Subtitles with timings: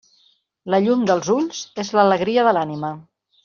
[0.75, 2.95] La llum dels ulls és l'alegria de l'ànima.